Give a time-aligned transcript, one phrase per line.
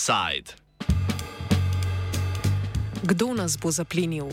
[0.00, 0.56] Offside.
[3.04, 4.32] Kdo nas bo zaplinil?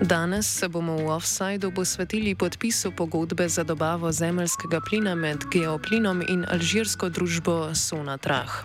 [0.00, 6.46] Danes se bomo v offsajdu posvetili podpisu pogodbe za dobavo zemljskega plina med Geoplinom in
[6.48, 8.64] alžirsko družbo Sonatrah.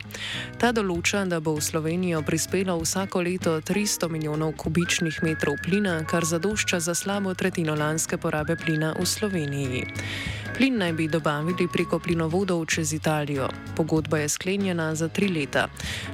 [0.58, 6.24] Ta določa, da bo v Slovenijo prispelo vsako leto 300 milijonov kubičnih metrov plina, kar
[6.24, 9.84] zadošča za slabo tretjino lanske porabe plina v Sloveniji.
[10.56, 13.50] Plin naj bi dobavili preko plinovodov čez Italijo.
[13.76, 15.68] Pogodba je sklenjena za tri leta.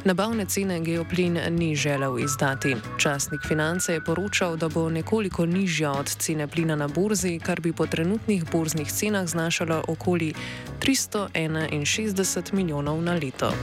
[0.03, 2.76] Nabavne cene Geoplin ni želel izdati.
[2.98, 5.10] Časnik finance je poročal, da bo nekoliko
[5.45, 10.34] nižja od cene plina na borzi, kar bi po trenutnih borznih cenah znašalo okoli
[10.79, 13.53] 361 milijonov na leto.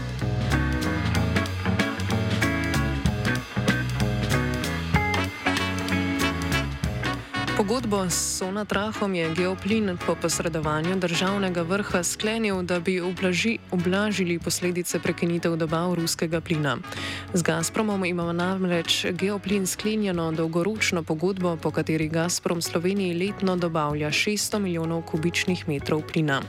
[7.69, 14.99] Pogodbo s Sonatrahom je Geoplin po posredovanju državnega vrha sklenil, da bi ublaži, ublažili posledice
[14.99, 16.79] prekinitev dobav ruskega plina.
[17.35, 24.59] Z Gazpromom ima namreč Geoplin sklenjeno dolgoročno pogodbo, po kateri Gazprom Sloveniji letno dobavlja 600
[24.59, 26.41] milijonov kubičnih metrov plina.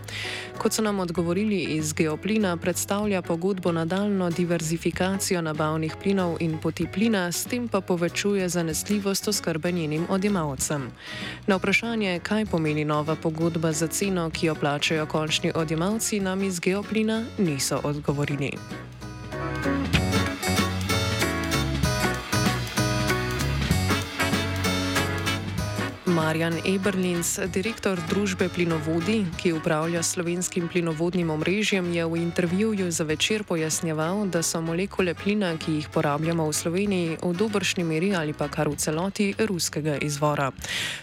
[0.58, 7.32] Kot so nam odgovorili iz Geoplina, predstavlja pogodbo nadaljno diverzifikacijo nabavnih plinov in poti plina,
[7.32, 10.92] s tem pa povečuje zanesljivost oskrbe njenim odjemalcem.
[11.48, 16.60] Na vprašanje, kaj pomeni nova pogodba za ceno, ki jo plačajo končni odjemalci, nam iz
[16.60, 18.52] Geoplina niso odgovorili.
[26.20, 33.46] Marjan Eberlins, direktor družbe Plinovodi, ki upravlja slovenskim plinovodnim omrežjem, je v intervjuju za večer
[33.48, 38.50] pojasnjeval, da so molekule plina, ki jih porabljamo v Sloveniji, v dobršni meri ali pa
[38.52, 40.52] kar v celoti ruskega izvora.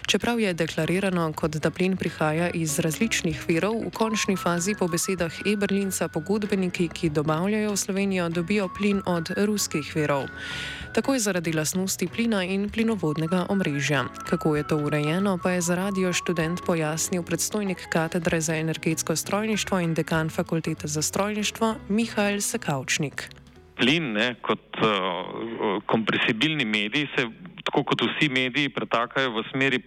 [0.05, 5.33] Čeprav je deklarirano, kot da plin prihaja iz različnih virov, v končni fazi po besedah
[5.49, 10.29] Eberlinsa pogodbeniki, ki dobavljajo v Slovenijo, dobijo plin od ruskih virov.
[10.93, 14.05] Takoj zaradi lasnosti plina in plinovodnega omrežja.
[14.29, 15.06] Kako je to urejeno,
[15.43, 21.01] pa je za radio študent pojasnil predstojnik katedre za energetsko strojništvo in dekan fakultete za
[21.01, 23.29] strojništvo Mihajl Sekavčnik.
[23.75, 27.27] Plin ne, kot uh, kompresibilni medij se.
[27.63, 29.79] Tako kot vsi mediji pretakajo v smeri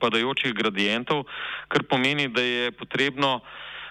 [0.00, 1.24] padajočih gradientov,
[1.68, 3.40] kar pomeni, da je potrebno,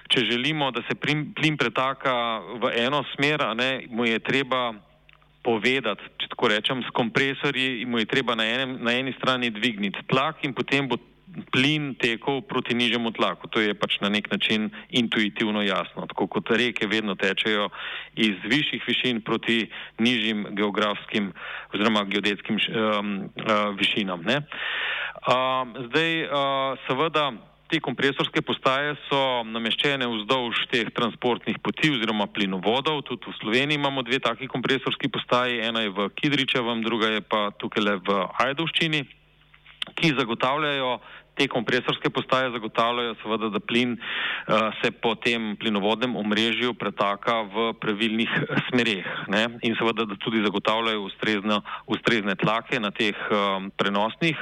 [0.10, 0.96] če želimo, da se
[1.36, 4.74] plin pretaka v eno smer, ne, mu je treba
[5.46, 9.54] povedati, če tako rečem, s kompresorji in mu je treba na, enem, na eni strani
[9.54, 10.98] dvigniti tlak in potem bo
[11.52, 13.48] plin tekel proti nižjemu tlaku.
[13.52, 16.06] To je pač na nek način intuitivno jasno.
[16.08, 17.70] Tako kot reke vedno tečejo
[18.16, 19.70] iz višjih višin proti
[20.00, 21.34] nižjim geografskim
[21.74, 24.24] oziroma geodetskim um, uh, višinam.
[24.26, 27.32] Um, zdaj, uh, seveda,
[27.66, 33.02] Te kompresorske postaje so nameščene vzdolž teh transportnih poti oziroma plinovodov.
[33.08, 37.50] Tudi v Sloveniji imamo dve taki kompresorski postaji, ena je v Kidričevem, druga je pa
[37.58, 39.02] tukaj le v Ajdovščini,
[39.98, 40.92] ki zagotavljajo,
[41.36, 47.74] te kompresorske postaje zagotavljajo seveda, da plin uh, se po tem plinovodnem omrežju pretaka v
[47.82, 48.32] pravilnih
[48.70, 49.44] smereh ne?
[49.68, 51.60] in seveda, da tudi zagotavljajo ustrezno,
[51.92, 54.40] ustrezne tlake na teh um, prenosnih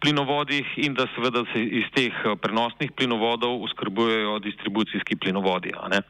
[0.00, 5.72] plinovodih in da seveda se iz teh eh, prenosnih plinovodov uskrbujejo distribucijski plinovodi.
[5.74, 6.00] Eh,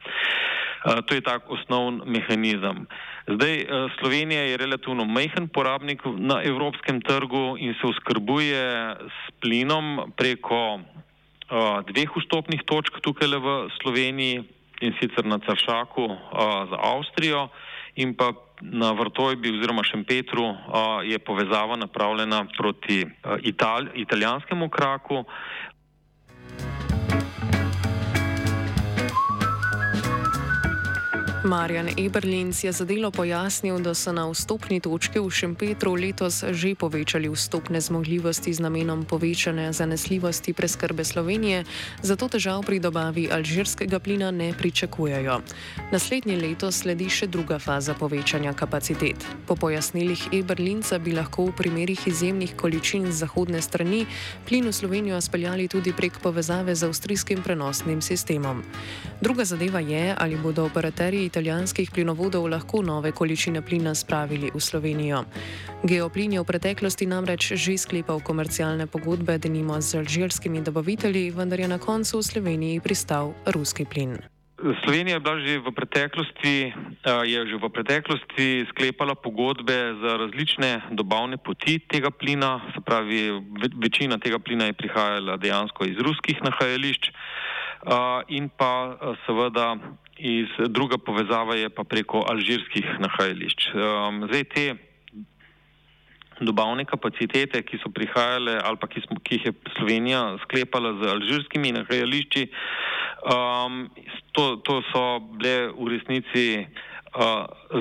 [1.05, 2.87] to je tak osnovn mehanizem.
[3.27, 3.65] Zdaj, eh,
[3.99, 10.79] Slovenija je relativno majhen porabnik na evropskem trgu in se uskrbuje s plinom preko
[11.85, 14.43] dveh vstopnih točk tukaj v Sloveniji
[14.81, 16.07] in sicer na Caršaku
[16.69, 17.49] za Avstrijo
[17.95, 20.55] in pa na Vrtojbi oziroma Šempetru
[21.03, 23.05] je povezava napravljena proti
[23.41, 25.23] Ital italijanskemu kraku.
[31.45, 36.73] Marjan Eberlins je za delo pojasnil, da so na vstopni točki v Šempetru letos že
[36.73, 41.63] povečali vstopne zmogljivosti z namenom povečane zanesljivosti preskrbe Slovenije,
[42.01, 45.41] zato težav pri dobavi alžirskega plina ne pričakujejo.
[45.93, 49.21] Naslednje leto sledi še druga faza povečanja kapacitet.
[49.45, 54.07] Po pojasnilih Eberlinca bi lahko v primerih izjemnih količin z zahodne strani
[54.49, 58.65] plin v Slovenijo speljali tudi prek povezave z avstrijskim prenosnim sistemom.
[59.21, 65.25] Druga zadeva je, ali bodo operaterji italijanskih plinovodov lahko nove količine plina spravili v Slovenijo.
[65.83, 71.67] Geoplin je v preteklosti namreč že sklepal komercialne pogodbe, denimo z alžirskimi dobavitelji, vendar je
[71.67, 74.15] na koncu v Sloveniji pristal ruski plin.
[74.55, 76.55] Slovenija je bila že v preteklosti,
[77.03, 83.43] je že v preteklosti sklepala pogodbe za različne dobavne poti tega plina, se pravi,
[83.75, 87.11] večina tega plina je prihajala dejansko iz ruskih nahajališč.
[88.31, 88.95] in pa
[89.27, 89.75] seveda
[90.17, 93.69] iz druga povezava je pa preko alžirskih nahajališč.
[94.27, 94.65] Zdaj te
[96.39, 101.11] dobavne kapacitete, ki so prihajale ali pa ki, smo, ki jih je Slovenija sklepala z
[101.15, 102.47] alžirskimi nahajališči,
[104.35, 105.05] to, to so
[105.39, 106.45] bile v resnici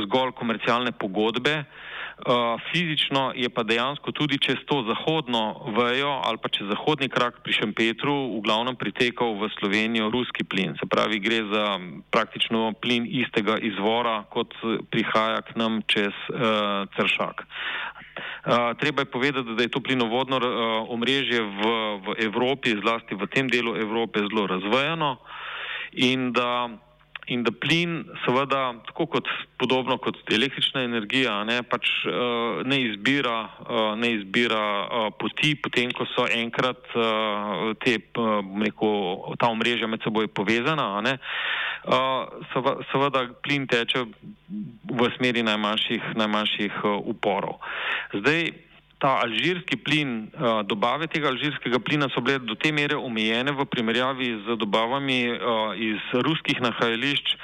[0.06, 1.58] zgolj komercialne pogodbe.
[1.64, 1.93] Uh,
[2.72, 7.52] fizično je pa dejansko tudi čez to zahodno vejo ali pa čez zahodni krak pri
[7.52, 10.78] Šempetru v glavnem pritekal v Slovenijo ruski plin.
[10.78, 11.78] Se pravi, gre za
[12.10, 14.54] praktično plin istega izvora, kot
[14.90, 17.44] prihaja k nam čez uh, Cršak.
[17.44, 20.46] Uh, treba je povedati, da je to plinovodno uh,
[20.88, 21.62] omrežje v,
[21.98, 25.18] v Evropi, zlasti v tem delu Evrope, zelo razvejano
[25.92, 26.68] in da
[27.26, 29.28] in da plin, seveda, tako kot
[29.58, 35.92] podobno kot električna energija, ne, pač, uh, ne izbira, uh, ne izbira uh, poti, potem
[35.96, 38.90] ko so enkrat uh, te, uh, neko,
[39.40, 40.88] ta omrežja med seboj povezana.
[41.04, 41.16] Ne,
[41.88, 44.04] uh, seveda, plin teče
[44.92, 47.60] v smeri najmanjših, najmanjših uh, uporov.
[48.12, 48.52] Zdaj,
[48.98, 50.30] ta alžirski plin,
[50.64, 55.20] dobave tega alžirskega plina so bile do te mere omejene v primerjavi z dobavami
[55.90, 57.36] iz ruskih nahajališč,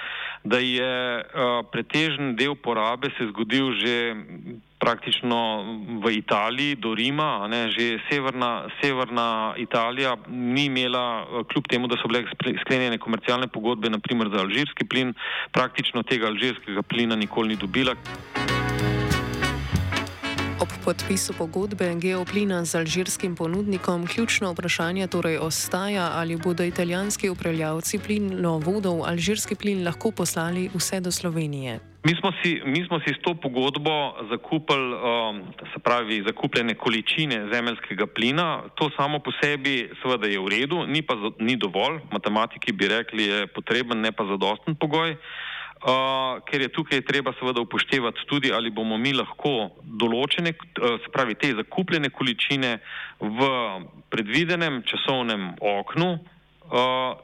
[0.45, 1.25] da je
[1.73, 4.17] pretežen del porabe se zgodil že
[4.81, 5.41] praktično
[6.01, 12.09] v Italiji do Rima, ne, že severna, severna Italija ni imela, kljub temu, da so
[12.09, 12.25] bile
[12.65, 15.13] sklenjene komercialne pogodbe, naprimer za alžirski plin,
[15.53, 17.93] praktično tega alžirskega plina nikoli ni dobila.
[20.91, 29.05] Podpisu pogodbe geoplina z alžirskim ponudnikom ključno vprašanje torej ostaja, ali bodo italijanski upravljavci plinovodov
[29.07, 31.79] alžirski plin lahko poslali vse do Slovenije.
[32.05, 35.43] Mi smo si, mi smo si s to pogodbo zakupili, um,
[35.73, 38.63] se pravi, zakupljene količine zemeljskega plina.
[38.75, 42.01] To samo po sebi seveda je v redu, ni pa ni dovolj.
[42.13, 45.17] Matematiki bi rekli, je potreben, ne pa zadosten pogoj.
[45.81, 51.09] Uh, ker je tukaj treba seveda upoštevati tudi, ali bomo mi lahko določene, uh, se
[51.15, 52.75] pravi, te zakupljene količine
[53.21, 53.49] v
[54.13, 56.11] predvidenem časovnem oknu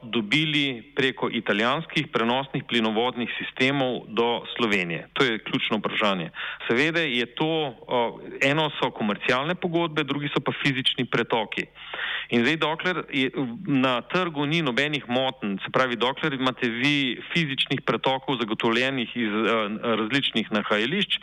[0.03, 5.07] dobili preko italijanskih prenosnih plinovodnih sistemov do Slovenije.
[5.13, 6.29] To je ključno vprašanje.
[6.67, 7.75] Seveda je to, uh,
[8.41, 11.65] eno so komercialne pogodbe, drugi so pa fizični pretoki.
[12.29, 13.31] In zdaj, dokler je,
[13.67, 19.47] na trgu ni nobenih motenj, se pravi, dokler imate vi fizičnih pretokov zagotovljenih iz uh,
[19.81, 21.19] različnih nahajališč,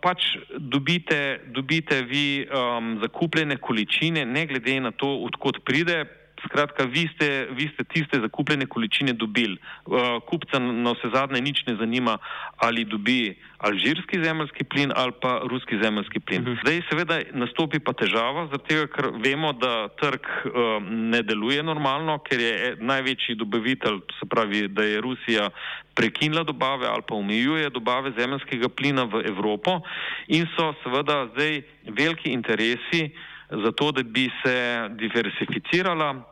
[0.00, 6.04] pač dobite, dobite vi um, zakupljene količine, ne glede na to, odkot pride,
[6.44, 9.56] Skratka, vi ste, vi ste tiste zakupljene količine dobili.
[9.86, 12.18] Uh, kupca na vse zadnje nič ne zanima,
[12.56, 16.42] ali dobi alžirski zemljski plin ali pa ruski zemljski plin.
[16.42, 16.56] Uh mhm.
[16.56, 16.60] -huh.
[16.62, 22.40] Zdaj seveda nastopi pa težava, zato ker vemo, da trg uh, ne deluje normalno, ker
[22.40, 25.50] je e, največji dobavitelj, se pravi, da je Rusija
[25.94, 29.80] prekinila dobave ali pa omejuje dobave zemljskega plina v Evropo
[30.28, 33.10] in so seveda zdaj veliki interesi
[33.50, 36.29] za to, da bi se diversificirala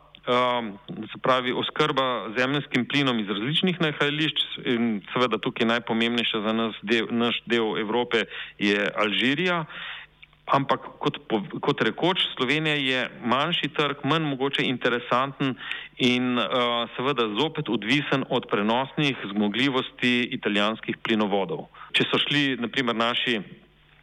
[1.11, 7.07] se pravi oskrba zemljskim plinom iz različnih nahajališč in seveda tukaj najpomembnejša za nas del,
[7.11, 8.25] naš del Evrope
[8.59, 9.65] je Alžirija.
[10.49, 11.17] Ampak kot,
[11.61, 15.53] kot rekoč, Slovenija je manjši trg, manj mogoče interesanten
[15.97, 21.67] in uh, seveda zopet odvisen od prenosnih zmogljivosti italijanskih plinovodov.
[21.93, 23.41] Če so šli, naprimer, naši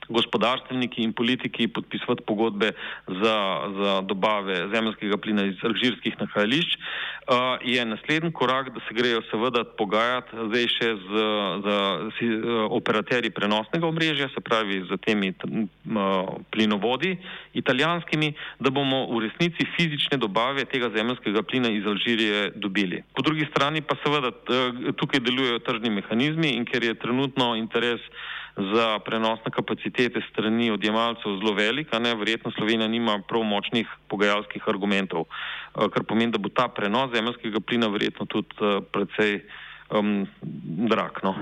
[0.08, 2.72] gospodarstveniki in politiki podpisovati pogodbe
[3.06, 3.36] za,
[3.78, 9.64] za dobave zemljskega plina iz alžirskih nahajališč, uh, je naslednji korak, da se grejo seveda
[9.78, 11.24] pogajati zdaj še z,
[11.64, 11.76] z,
[12.16, 17.16] z operaterji prenosnega omrežja, se pravi z temi uh, plinovodi
[17.54, 23.02] italijanskimi, da bomo v resnici fizične dobave tega zemljskega plina iz Alžirije dobili.
[23.14, 24.32] Po drugi strani pa seveda
[24.96, 28.00] tukaj delujejo tržni mehanizmi in ker je trenutno interes
[28.56, 35.24] za prenosne kapacitete strani odjemalcev zelo velika, ne, verjetno Slovenija nima prav močnih pogajalskih argumentov,
[35.28, 39.42] eh, kar pomeni, da bo ta prenos zemljskega plina verjetno tudi uh, precej
[39.90, 40.26] um,
[40.88, 41.20] drag.
[41.22, 41.34] No.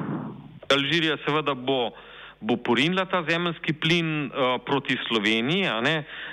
[0.74, 1.92] Alžirija seveda bo,
[2.40, 5.70] bo porinila ta zemljski plin uh, proti Sloveniji,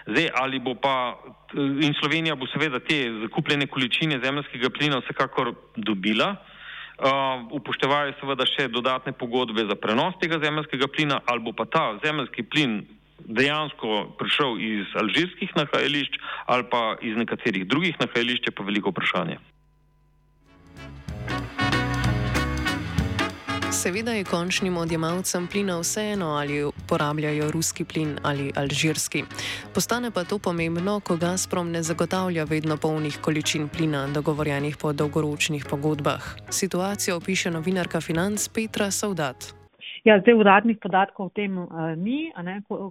[0.08, 1.18] Zdaj, ali bo pa
[1.54, 6.36] in Slovenija bo seveda te zakupljene količine zemljskega plina vsekakor dobila.
[7.02, 11.86] Uh, upoštevajo seveda še dodatne pogodbe za prenos tega zemljskega plina, ali bo pa ta
[12.04, 12.84] zemljski plin
[13.26, 19.40] dejansko prišel iz alžirskih nahajališč ali pa iz nekaterih drugih nahajališč, je pa veliko vprašanje.
[23.82, 29.24] Seveda je končnim odjemalcem plina vseeno, ali uporabljajo ruski plin ali alžirski.
[29.74, 35.66] Postane pa to pomembno, ko Gazprom ne zagotavlja vedno polnih količin plina, dogovorjenih po dolgoročnih
[35.70, 36.22] pogodbah.
[36.50, 39.50] Situacijo opiše novinarka financ Petra Saudat.
[40.04, 42.30] Ja, zdaj uradnih podatkov o tem uh, ni,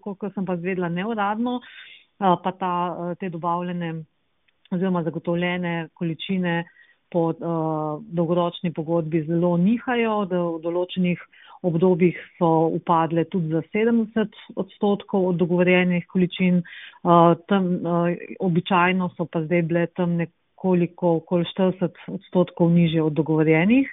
[0.02, 3.94] koliko sem pa zvedla neuradno, uh, pa ta, uh, te dobavljene
[4.70, 6.64] oziroma zagotovljene količine
[7.12, 11.23] po uh, dolgoročni pogodbi zelo nihajo, da v določenih
[11.62, 19.26] obdobjih so upadle tudi za 70 odstotkov od dogovorjenih količin, uh, tam uh, običajno so
[19.26, 23.90] pa zdaj bile tam nekoliko okoli 40 odstotkov niže od dogovorjenih.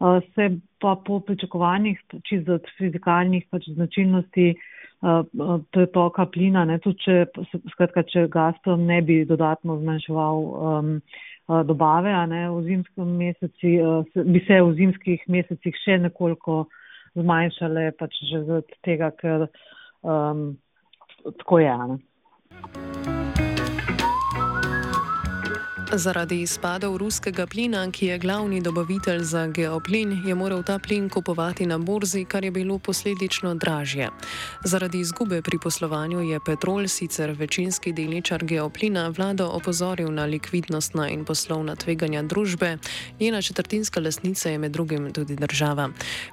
[0.00, 0.50] Uh, se
[0.80, 7.18] pa po pričakovanjih, čisto od fizikalnih pač značilnosti uh, pretoka plina, ne, tudi če,
[7.74, 11.28] skratka, če Gazprom ne bi dodatno zmanjševal um, uh,
[11.66, 16.64] dobave, a ne v zimskem meseci, uh, bi se v zimskih mesecih še nekoliko
[17.18, 19.48] zmanjšale, pač že zaradi tega, ker
[20.02, 20.52] um,
[21.42, 21.78] tako je.
[21.94, 23.19] Ne.
[25.92, 31.66] Zaradi izpadov ruskega plina, ki je glavni dobavitelj za geoplin, je moral ta plin kupovati
[31.66, 34.10] na borzi, kar je bilo posledično dražje.
[34.64, 41.24] Zaradi izgube pri poslovanju je Petrol, sicer večinski delničar geoplina, vlado opozoril na likvidnostna in
[41.24, 42.78] poslovna tveganja družbe.
[43.20, 45.88] Njena četrtinska lasnica je med drugim tudi država.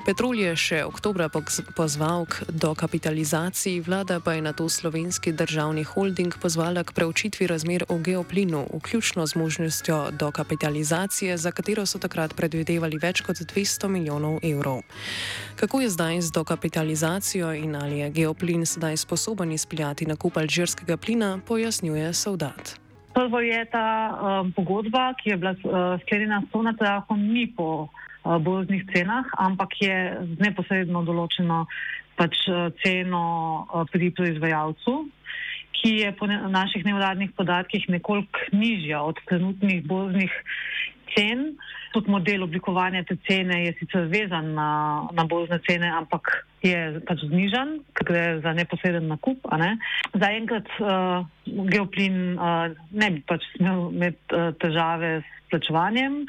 [0.06, 1.30] Petrol je še oktobra
[1.76, 7.86] pozval k dokapitalizaciji, vlada pa je na to slovenski državni holding pozvala k preučitvi razmer
[7.90, 13.88] v geoplinu, vključno z možnostjo možnostjo dokapitalizacije, za katero so takrat predvidevali več kot 200
[13.88, 14.82] milijonov evrov.
[15.56, 21.40] Kako je zdaj z dokapitalizacijo in ali je geoplin sedaj sposoben izpeljati nakup alžirskega plina,
[21.48, 22.76] pojasnjuje Saudat.
[23.16, 28.38] Prvo je ta um, pogodba, ki je bila uh, sklenjena s Sonatrahom, ni po uh,
[28.44, 29.96] borznih cenah, ampak je
[30.44, 31.66] neposredno določeno
[32.20, 33.24] pač, uh, ceno
[33.64, 35.06] uh, pri proizvajalcu
[35.78, 40.34] ki je po naših neuradnih podatkih nekoliko nižja od trenutnih borznih
[41.16, 41.56] cen.
[41.94, 44.70] Tudi model oblikovanja te cene je sicer vezan na,
[45.16, 49.48] na borzne cene, ampak je pač znižan, ker gre za neposreden nakup.
[49.58, 49.78] Ne?
[50.14, 51.24] Zaenkrat uh,
[51.72, 56.26] geoplin uh, ne bi pač smel imeti uh, težave s plačevanjem,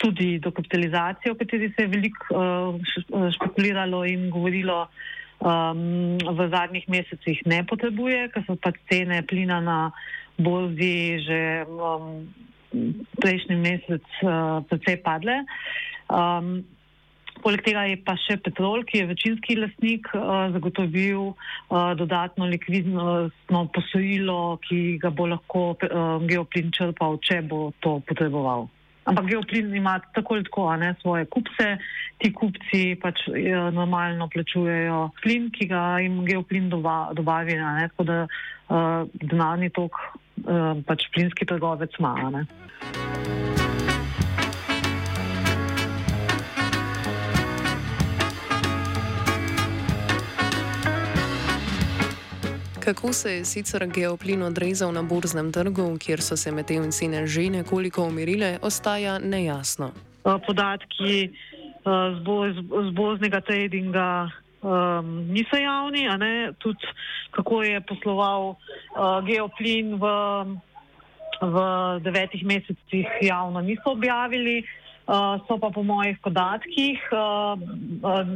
[0.00, 4.86] tudi dokapitalizacijo, o kateri se je veliko uh, špekuliralo in govorilo
[5.42, 9.78] um, v zadnjih mesecih ne potrebuje, ker so pač cene plina na
[10.38, 12.30] borzi že um,
[13.20, 15.42] prejšnji mesec uh, precej padle.
[16.08, 16.62] Um,
[17.42, 23.64] Poleg tega je pa še Petrol, ki je večinski lasnik, uh, zagotovil uh, dodatno likvidnostno
[23.74, 28.68] posojilo, ki ga bo lahko uh, geoplin črpal, če bo to potreboval.
[29.04, 31.68] Ampak geoplin ima tako ali tako ne, svoje kupce,
[32.22, 38.06] ti kupci pač eh, normalno plačujejo plin, ki ga jim geoplin doba, dobavi, ne, tako
[38.06, 42.14] da uh, denarni tok uh, pač plinski trgovec ima.
[42.30, 42.46] Ne.
[52.84, 57.46] Kako se je sicer geoplin odrezal na borznem trgu, kjer so se medtem cene že
[57.50, 59.92] nekoliko umirile, ostaja nejasno.
[60.22, 61.30] Podatki
[62.82, 64.30] z borznega tradinga
[64.62, 66.10] um, niso javni,
[66.58, 66.86] tudi
[67.30, 70.06] kako je posloval uh, geoplin v,
[71.40, 71.56] v
[72.02, 74.66] devetih mesecih javno niso objavili.
[75.02, 77.58] Uh, so pa po mojih podatkih uh,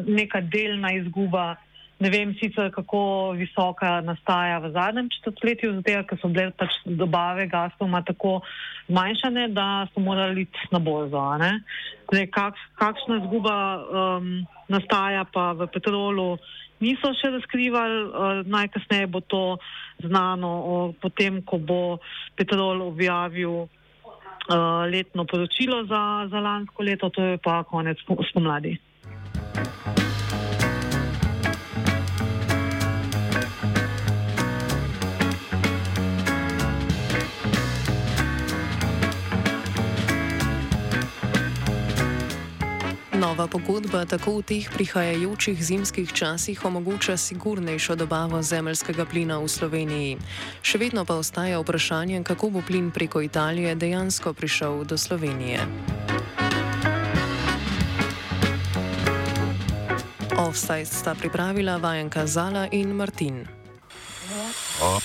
[0.06, 1.56] neka delna izguba
[1.96, 7.46] Ne vem sicer, kako visoka nastaja v zadnjem četrtletju, zato ker so bile pač dobave
[7.48, 8.40] Gazproma tako
[8.88, 11.22] zmanjšane, da so morali iti na borzo.
[12.12, 14.28] Zdaj, kak, kakšna zguba um,
[14.68, 16.36] nastaja pa v petrolu,
[16.84, 17.98] niso še razkrivali.
[18.04, 19.56] Uh, najkasneje bo to
[20.04, 21.80] znano o, potem, ko bo
[22.36, 28.76] petrol objavil uh, letno poročilo za, za lansko leto, to je pa konec spomladi.
[43.36, 50.16] Nova pogodba tako v teh prihajajočih zimskih časih omogoča sigurnejšo dobavo zemljskega plina v Sloveniji.
[50.64, 55.68] Še vedno pa ostaja vprašanje, kako bo plin preko Italije dejansko prišel do Slovenije.
[60.40, 63.44] Offside sta pripravila Vajenka Zala in Martin.
[64.80, 65.04] Off.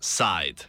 [0.00, 0.66] Side.